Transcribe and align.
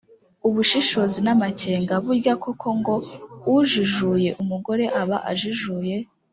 ubushishozi, 0.47 1.17
n’amakenga. 1.25 1.93
burya 2.05 2.33
koko 2.43 2.67
ngo 2.79 2.93
ujijuye 3.57 4.29
umugore 4.41 4.85
aba 5.01 5.17
ajijuye 5.31 5.95